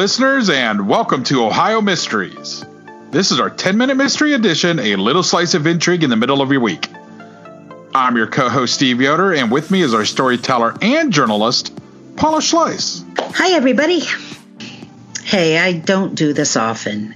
[0.00, 2.64] Listeners, and welcome to Ohio Mysteries.
[3.10, 6.40] This is our 10 minute mystery edition, a little slice of intrigue in the middle
[6.40, 6.88] of your week.
[7.94, 11.78] I'm your co host, Steve Yoder, and with me is our storyteller and journalist,
[12.16, 13.04] Paula Schleis.
[13.34, 14.00] Hi, everybody.
[15.22, 17.14] Hey, I don't do this often.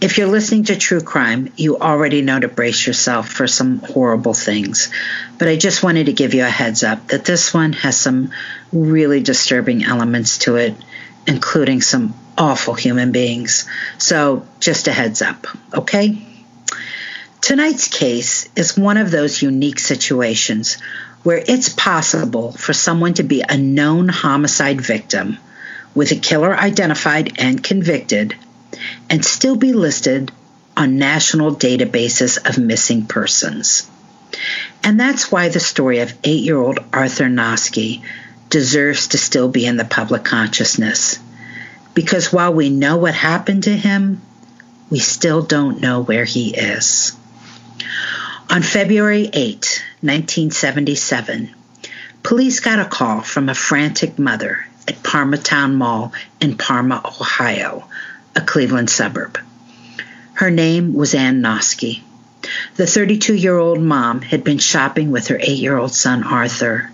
[0.00, 4.32] If you're listening to true crime, you already know to brace yourself for some horrible
[4.32, 4.90] things.
[5.36, 8.30] But I just wanted to give you a heads up that this one has some
[8.72, 10.74] really disturbing elements to it,
[11.26, 13.68] including some awful human beings.
[13.98, 16.18] So, just a heads up, okay?
[17.40, 20.78] Tonight's case is one of those unique situations
[21.22, 25.38] where it's possible for someone to be a known homicide victim
[25.94, 28.34] with a killer identified and convicted
[29.08, 30.32] and still be listed
[30.76, 33.88] on national databases of missing persons.
[34.82, 38.02] And that's why the story of eight year old Arthur Noske
[38.54, 41.18] deserves to still be in the public consciousness.
[41.92, 44.22] Because while we know what happened to him,
[44.90, 47.16] we still don't know where he is.
[48.48, 51.52] On February 8, 1977,
[52.22, 57.88] police got a call from a frantic mother at Parmatown Mall in Parma, Ohio,
[58.36, 59.36] a Cleveland suburb.
[60.34, 62.02] Her name was Ann Noske.
[62.76, 66.92] The 32 year old mom had been shopping with her eight year old son Arthur.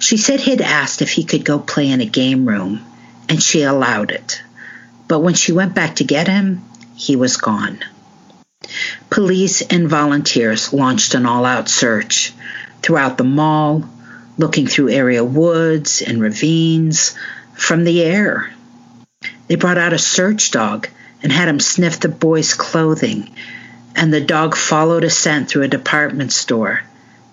[0.00, 2.80] She said he'd asked if he could go play in a game room,
[3.28, 4.42] and she allowed it.
[5.06, 6.62] But when she went back to get him,
[6.96, 7.84] he was gone.
[9.10, 12.32] Police and volunteers launched an all out search
[12.80, 13.84] throughout the mall,
[14.38, 17.14] looking through area woods and ravines,
[17.52, 18.50] from the air.
[19.48, 20.88] They brought out a search dog
[21.22, 23.34] and had him sniff the boy's clothing,
[23.94, 26.80] and the dog followed a scent through a department store,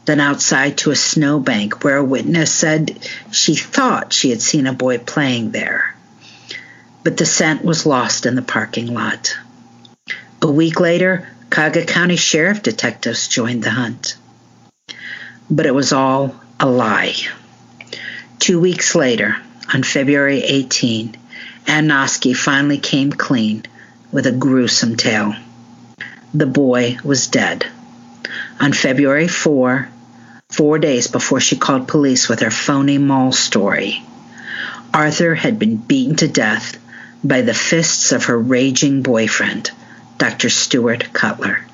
[0.07, 2.97] then outside to a snowbank where a witness said
[3.31, 5.93] she thought she had seen a boy playing there.
[7.03, 9.37] But the scent was lost in the parking lot.
[10.41, 14.15] A week later, Cuyahoga County Sheriff detectives joined the hunt.
[15.49, 17.15] But it was all a lie.
[18.39, 19.35] Two weeks later,
[19.73, 21.17] on February 18,
[21.67, 23.63] Ann Noske finally came clean
[24.13, 25.35] with a gruesome tale.
[26.33, 27.65] The boy was dead.
[28.61, 29.89] On February 4,
[30.49, 34.03] four days before she called police with her phony mall story,
[34.93, 36.77] Arthur had been beaten to death
[37.23, 39.71] by the fists of her raging boyfriend,
[40.17, 40.49] Dr.
[40.49, 41.65] Stuart Cutler.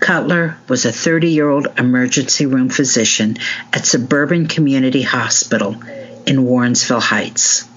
[0.00, 3.36] Cutler was a 30 year old emergency room physician
[3.72, 5.72] at Suburban Community Hospital
[6.26, 7.68] in Warrensville Heights.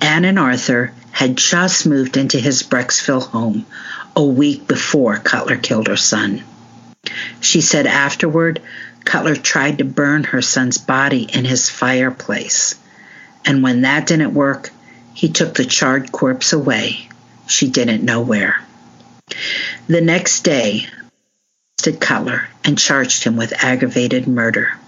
[0.00, 3.66] Ann and Arthur had just moved into his Brecksville home
[4.14, 6.42] a week before Cutler killed her son.
[7.40, 8.60] She said afterward,
[9.04, 12.74] Cutler tried to burn her son's body in his fireplace.
[13.44, 14.70] And when that didn't work,
[15.14, 17.08] he took the charred corpse away.
[17.46, 18.56] She didn't know where.
[19.86, 20.88] The next day,
[21.88, 24.78] arrested Cutler and charged him with aggravated murder.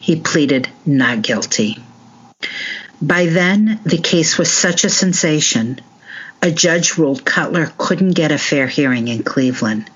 [0.00, 1.78] He pleaded not guilty.
[3.00, 5.80] By then, the case was such a sensation,
[6.42, 9.90] a judge ruled Cutler couldn't get a fair hearing in Cleveland.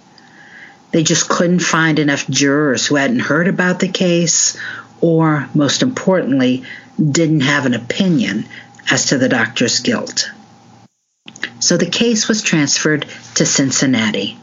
[0.92, 4.58] They just couldn't find enough jurors who hadn't heard about the case
[5.00, 6.64] or, most importantly,
[6.98, 8.47] didn't have an opinion
[8.90, 10.31] as to the doctor's guilt.
[11.61, 13.06] So the case was transferred
[13.37, 14.37] to Cincinnati.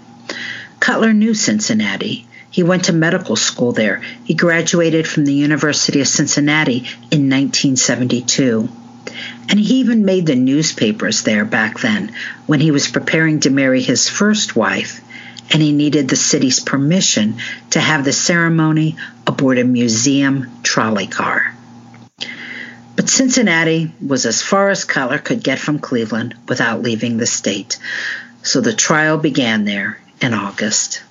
[0.79, 2.27] Cutler knew Cincinnati.
[2.49, 4.01] He went to medical school there.
[4.23, 6.77] He graduated from the University of Cincinnati
[7.11, 8.69] in 1972.
[9.49, 12.13] And he even made the newspapers there back then
[12.47, 15.01] when he was preparing to marry his first wife,
[15.51, 17.37] and he needed the city's permission
[17.71, 21.55] to have the ceremony aboard a museum trolley car.
[22.95, 27.79] But Cincinnati was as far as Cutler could get from Cleveland without leaving the state.
[28.43, 31.01] So the trial began there in August.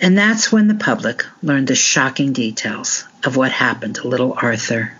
[0.00, 4.92] And that's when the public learned the shocking details of what happened to little Arthur.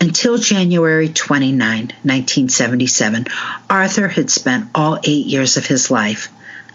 [0.00, 3.26] Until January 29, 1977,
[3.68, 6.28] Arthur had spent all eight years of his life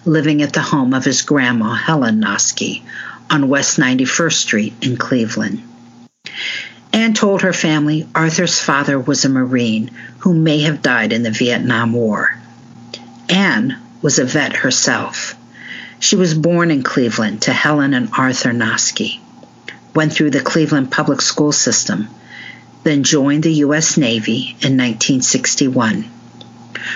[0.05, 2.81] living at the home of his grandma, Helen Noske,
[3.29, 5.63] on West 91st Street in Cleveland.
[6.93, 11.31] Anne told her family Arthur's father was a Marine who may have died in the
[11.31, 12.37] Vietnam War.
[13.29, 15.35] Anne was a vet herself.
[15.99, 19.19] She was born in Cleveland to Helen and Arthur Noske,
[19.95, 22.09] went through the Cleveland public school system,
[22.83, 23.97] then joined the U.S.
[23.97, 26.09] Navy in 1961.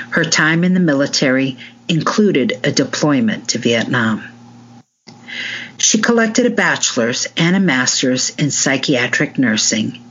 [0.10, 4.24] Her time in the military included a deployment to Vietnam.
[5.78, 10.02] She collected a bachelor's and a master's in psychiatric nursing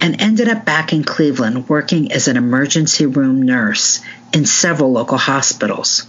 [0.00, 4.00] and ended up back in Cleveland working as an emergency room nurse
[4.32, 6.06] in several local hospitals,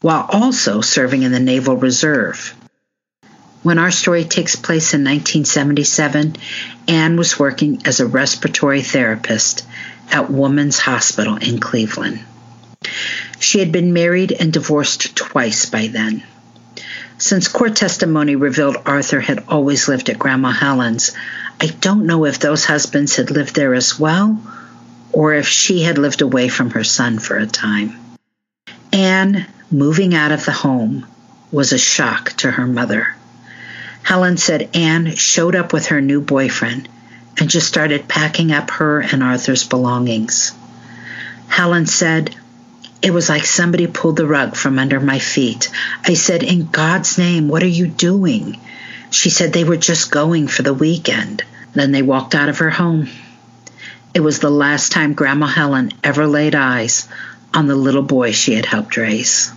[0.00, 2.54] while also serving in the Naval Reserve.
[3.62, 6.36] When our story takes place in 1977,
[6.88, 9.66] Anne was working as a respiratory therapist
[10.10, 12.24] at Woman's Hospital in Cleveland.
[13.40, 16.22] She had been married and divorced twice by then.
[17.18, 21.12] Since court testimony revealed Arthur had always lived at Grandma Helen's,
[21.60, 24.40] I don't know if those husbands had lived there as well
[25.12, 27.98] or if she had lived away from her son for a time.
[28.92, 31.06] Anne, moving out of the home,
[31.50, 33.16] was a shock to her mother.
[34.02, 36.88] Helen said Anne showed up with her new boyfriend
[37.38, 40.52] and just started packing up her and Arthur's belongings.
[41.48, 42.34] Helen said,
[43.02, 45.70] It was like somebody pulled the rug from under my feet.
[46.04, 48.60] I said, In God's name, what are you doing?
[49.10, 51.42] She said they were just going for the weekend.
[51.72, 53.08] Then they walked out of her home.
[54.12, 57.08] It was the last time Grandma Helen ever laid eyes
[57.54, 59.52] on the little boy she had helped raise.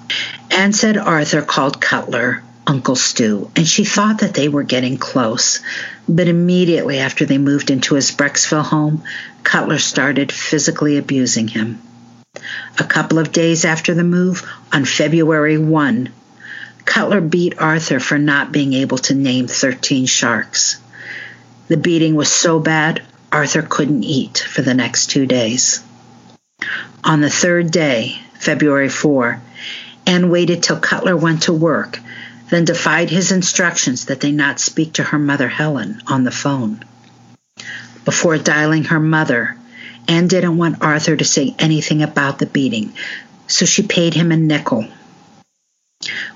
[0.49, 5.59] Anne said Arthur called Cutler Uncle Stu, and she thought that they were getting close.
[6.07, 9.03] But immediately after they moved into his Brecksville home,
[9.43, 11.81] Cutler started physically abusing him.
[12.79, 14.41] A couple of days after the move,
[14.71, 16.09] on February 1,
[16.83, 20.77] Cutler beat Arthur for not being able to name 13 sharks.
[21.67, 25.83] The beating was so bad, Arthur couldn't eat for the next two days.
[27.03, 29.39] On the third day, February 4,
[30.07, 31.99] Anne waited till Cutler went to work,
[32.49, 36.83] then defied his instructions that they not speak to her mother Helen on the phone.
[38.05, 39.55] Before dialing her mother,
[40.07, 42.93] Anne didn't want Arthur to say anything about the beating,
[43.47, 44.87] so she paid him a nickel.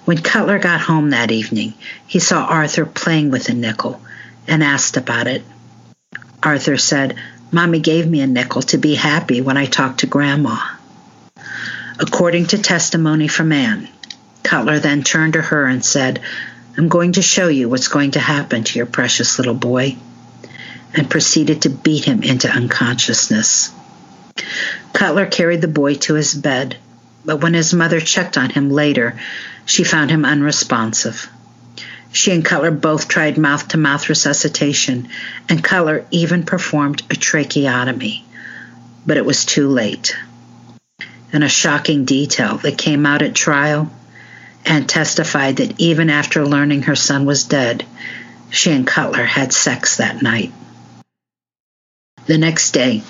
[0.05, 1.73] When Cutler got home that evening,
[2.05, 4.01] he saw Arthur playing with a nickel
[4.47, 5.43] and asked about it.
[6.41, 7.17] Arthur said,
[7.51, 10.57] Mommy gave me a nickel to be happy when I talked to Grandma.
[11.99, 13.89] According to testimony from Anne,
[14.43, 16.21] Cutler then turned to her and said,
[16.77, 19.97] I'm going to show you what's going to happen to your precious little boy,
[20.93, 23.71] and proceeded to beat him into unconsciousness.
[24.93, 26.77] Cutler carried the boy to his bed,
[27.25, 29.19] but when his mother checked on him later,
[29.65, 31.29] she found him unresponsive.
[32.11, 35.09] She and Cutler both tried mouth to mouth resuscitation,
[35.49, 38.25] and Cutler even performed a tracheotomy,
[39.05, 40.17] but it was too late.
[41.33, 43.91] In a shocking detail that came out at trial,
[44.65, 47.85] and testified that even after learning her son was dead,
[48.49, 50.53] she and Cutler had sex that night.
[52.27, 53.03] The next day,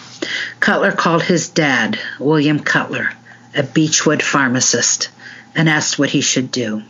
[0.59, 3.11] Cutler called his dad, William Cutler,
[3.55, 5.09] a Beachwood pharmacist,
[5.55, 6.83] and asked what he should do.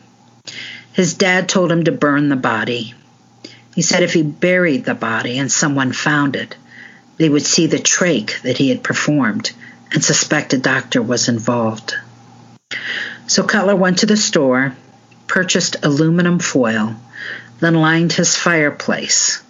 [0.91, 2.93] His dad told him to burn the body.
[3.75, 6.57] He said if he buried the body and someone found it,
[7.15, 9.53] they would see the trach that he had performed
[9.93, 11.95] and suspect a doctor was involved.
[13.27, 14.75] So Cutler went to the store,
[15.27, 16.93] purchased aluminum foil,
[17.61, 19.41] then lined his fireplace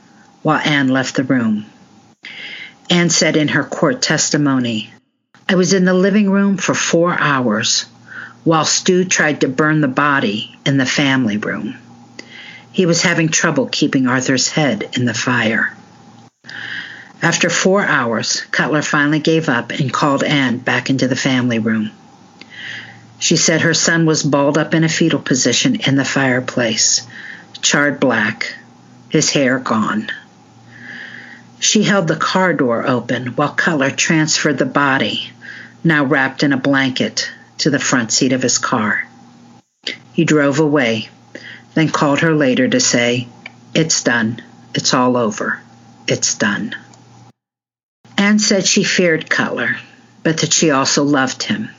[0.44, 1.66] while Anne left the room.
[2.90, 4.94] Anne said in her court testimony,
[5.50, 7.86] I was in the living room for four hours
[8.44, 11.76] while Stu tried to burn the body in the family room.
[12.72, 15.76] He was having trouble keeping Arthur's head in the fire.
[17.22, 21.92] After four hours, Cutler finally gave up and called Anne back into the family room.
[23.20, 27.02] She said her son was balled up in a fetal position in the fireplace,
[27.62, 28.56] charred black,
[29.10, 30.10] his hair gone.
[31.60, 35.32] She held the car door open while Cutler transferred the body,
[35.84, 39.08] now wrapped in a blanket, to the front seat of his car.
[40.14, 41.10] He drove away,
[41.74, 43.28] then called her later to say,
[43.74, 44.42] It's done.
[44.74, 45.60] It's all over.
[46.08, 46.76] It's done.
[48.18, 49.78] Anne said she feared Cutler,
[50.24, 51.70] but that she also loved him.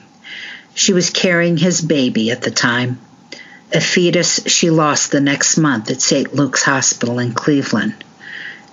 [0.75, 2.99] She was carrying his baby at the time,
[3.73, 6.35] a fetus she lost the next month at St.
[6.35, 8.05] Luke's Hospital in Cleveland,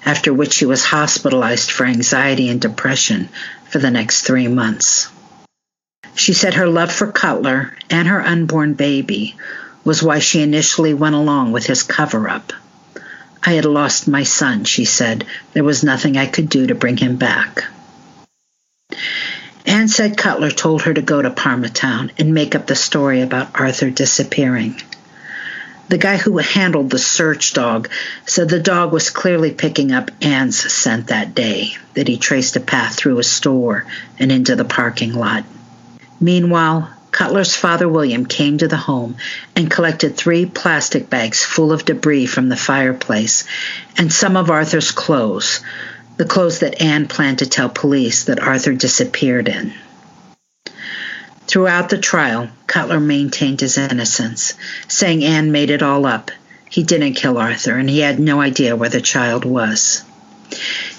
[0.05, 3.27] after which she was hospitalized for anxiety and depression
[3.69, 5.09] for the next three months.
[6.13, 9.35] She said her love for Cutler and her unborn baby
[9.83, 12.53] was why she initially went along with his cover up.
[13.43, 15.25] I had lost my son, she said.
[15.53, 17.65] There was nothing I could do to bring him back.
[19.65, 23.59] Anne said Cutler told her to go to Parmatown and make up the story about
[23.59, 24.81] Arthur disappearing.
[25.87, 27.89] The guy who handled the search dog
[28.25, 32.59] said the dog was clearly picking up Anne's scent that day, that he traced a
[32.59, 33.85] path through a store
[34.17, 35.43] and into the parking lot.
[36.19, 39.15] Meanwhile, Cutler's father William came to the home
[39.55, 43.45] and collected three plastic bags full of debris from the fireplace
[43.95, 45.61] and some of Arthur's clothes,
[46.17, 49.73] the clothes that Anne planned to tell police that Arthur disappeared in.
[51.47, 54.55] Throughout the trial, Cutler maintained his innocence,
[54.87, 56.31] saying Anne made it all up.
[56.69, 60.03] He didn't kill Arthur, and he had no idea where the child was.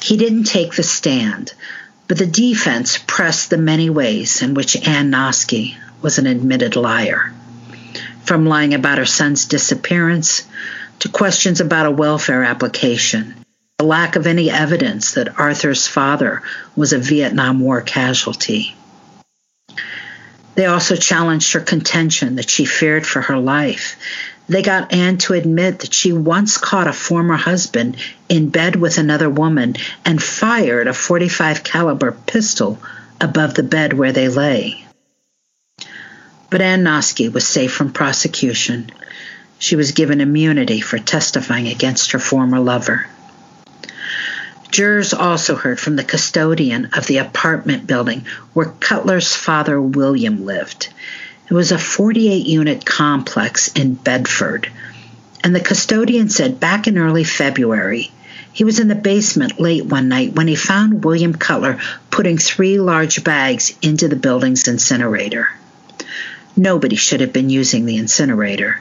[0.00, 1.52] He didn't take the stand,
[2.06, 7.32] but the defense pressed the many ways in which Anne Noske was an admitted liar.
[8.24, 10.46] From lying about her son's disappearance
[11.00, 13.34] to questions about a welfare application,
[13.78, 16.42] the lack of any evidence that Arthur's father
[16.76, 18.75] was a Vietnam War casualty.
[20.56, 23.96] They also challenged her contention that she feared for her life.
[24.48, 27.96] They got Anne to admit that she once caught a former husband
[28.28, 32.78] in bed with another woman and fired a 45 caliber pistol
[33.20, 34.86] above the bed where they lay.
[36.48, 38.90] But Ann Noske was safe from prosecution.
[39.58, 43.06] She was given immunity for testifying against her former lover.
[44.70, 50.88] Jurors also heard from the custodian of the apartment building where Cutler's father, William, lived.
[51.48, 54.70] It was a 48 unit complex in Bedford.
[55.44, 58.10] And the custodian said back in early February,
[58.52, 61.78] he was in the basement late one night when he found William Cutler
[62.10, 65.50] putting three large bags into the building's incinerator.
[66.56, 68.80] Nobody should have been using the incinerator,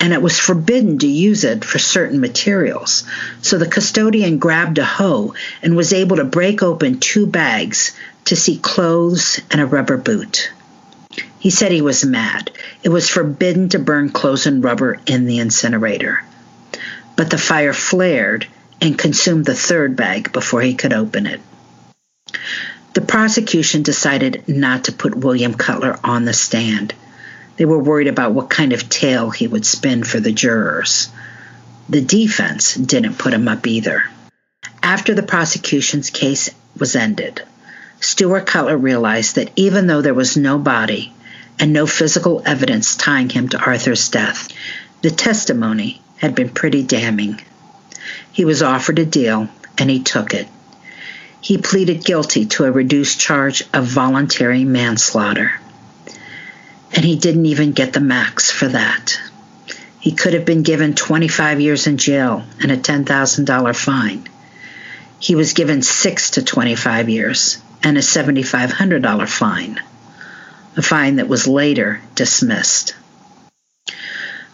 [0.00, 3.04] and it was forbidden to use it for certain materials.
[3.42, 8.34] So the custodian grabbed a hoe and was able to break open two bags to
[8.34, 10.50] see clothes and a rubber boot.
[11.38, 12.50] He said he was mad.
[12.82, 16.22] It was forbidden to burn clothes and rubber in the incinerator.
[17.16, 18.46] But the fire flared
[18.80, 21.40] and consumed the third bag before he could open it.
[22.94, 26.94] The prosecution decided not to put William Cutler on the stand.
[27.60, 31.10] They were worried about what kind of tale he would spin for the jurors.
[31.90, 34.04] The defense didn't put him up either.
[34.82, 36.48] After the prosecution's case
[36.78, 37.42] was ended,
[38.00, 41.12] Stuart Cutler realized that even though there was no body
[41.58, 44.48] and no physical evidence tying him to Arthur's death,
[45.02, 47.42] the testimony had been pretty damning.
[48.32, 50.48] He was offered a deal and he took it.
[51.42, 55.59] He pleaded guilty to a reduced charge of voluntary manslaughter
[56.92, 59.20] and he didn't even get the max for that.
[60.00, 64.28] He could have been given 25 years in jail and a $10,000 fine.
[65.18, 69.80] He was given 6 to 25 years and a $7,500 fine,
[70.76, 72.94] a fine that was later dismissed.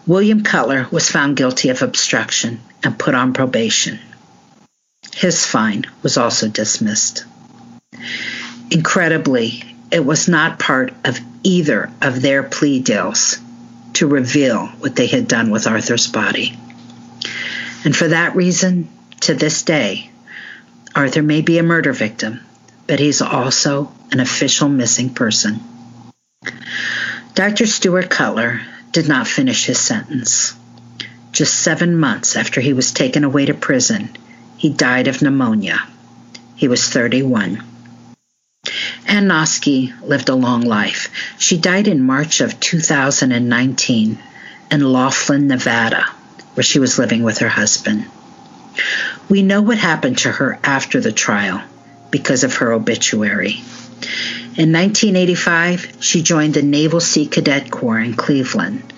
[0.07, 3.99] William Cutler was found guilty of obstruction and put on probation.
[5.15, 7.25] His fine was also dismissed.
[8.71, 13.39] Incredibly, it was not part of either of their plea deals
[13.95, 16.59] to reveal what they had done with Arthur's body.
[17.85, 18.89] And for that reason,
[19.21, 20.11] to this day,
[20.95, 22.41] Arthur may be a murder victim,
[22.87, 25.61] but he's also an official missing person.
[27.35, 27.67] Dr.
[27.67, 28.61] Stuart Cutler
[28.93, 30.55] did not finish his sentence.
[31.33, 34.09] Just seven months after he was taken away to prison,
[34.57, 35.79] he died of pneumonia.
[36.57, 37.63] He was 31.
[39.09, 41.11] Ann Noske lived a long life.
[41.39, 44.19] She died in March of 2019
[44.71, 46.07] in Laughlin, Nevada,
[46.55, 48.07] where she was living with her husband.
[49.29, 51.63] We know what happened to her after the trial
[52.11, 53.63] because of her obituary.
[54.57, 58.93] In 1985, she joined the Naval Sea Cadet Corps in Cleveland,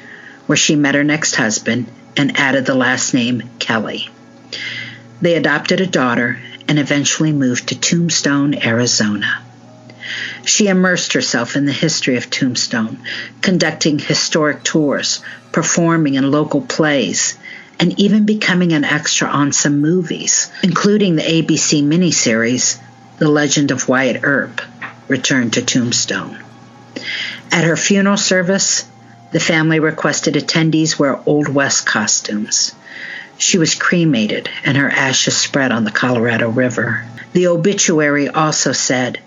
[0.47, 1.87] where she met her next husband
[2.17, 4.09] and added the last name Kelly.
[5.21, 9.43] They adopted a daughter and eventually moved to Tombstone, Arizona.
[10.45, 12.99] She immersed herself in the history of Tombstone,
[13.43, 15.21] conducting historic tours,
[15.53, 17.37] performing in local plays,
[17.81, 22.79] and even becoming an extra on some movies, including the ABC miniseries
[23.19, 24.61] The Legend of Wyatt Earp
[25.09, 26.39] Return to Tombstone.
[27.51, 28.85] At her funeral service,
[29.31, 32.75] the family requested attendees wear Old West costumes.
[33.37, 37.05] She was cremated and her ashes spread on the Colorado River.
[37.33, 39.21] The obituary also said,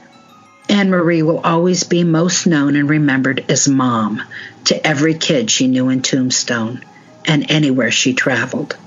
[0.70, 4.22] Anne Marie will always be most known and remembered as mom
[4.66, 6.84] to every kid she knew in Tombstone
[7.26, 8.78] and anywhere she traveled.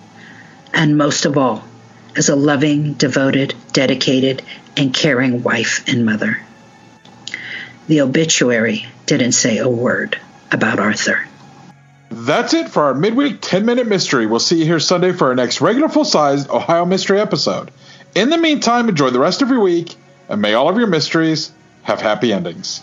[0.73, 1.65] And most of all,
[2.17, 4.43] as a loving, devoted, dedicated,
[4.77, 6.41] and caring wife and mother.
[7.87, 10.19] The obituary didn't say a word
[10.51, 11.27] about Arthur.
[12.11, 14.27] That's it for our midweek 10 minute mystery.
[14.27, 17.71] We'll see you here Sunday for our next regular full sized Ohio Mystery episode.
[18.15, 19.97] In the meantime, enjoy the rest of your week
[20.29, 21.51] and may all of your mysteries
[21.85, 22.83] have happy endings.